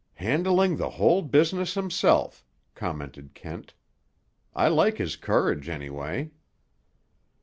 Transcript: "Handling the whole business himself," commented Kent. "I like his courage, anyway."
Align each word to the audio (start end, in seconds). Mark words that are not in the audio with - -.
"Handling 0.15 0.77
the 0.77 0.89
whole 0.89 1.21
business 1.21 1.75
himself," 1.75 2.43
commented 2.73 3.35
Kent. 3.35 3.75
"I 4.55 4.67
like 4.67 4.97
his 4.97 5.15
courage, 5.15 5.69
anyway." 5.69 6.31